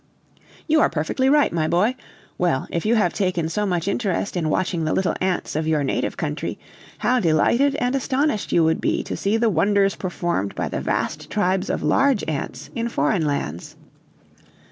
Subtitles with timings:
[0.67, 1.95] "You are perfectly right, my boy.
[2.39, 5.83] Well, if you have taken so much interest in watching the little ants of your
[5.83, 6.57] native country,
[6.97, 11.29] how delighted and astonished you would be to see the wonders performed by the vast
[11.29, 13.75] tribes of large ants in foreign lands.